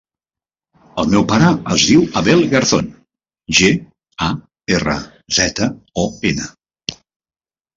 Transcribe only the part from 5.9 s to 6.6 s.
o, ena.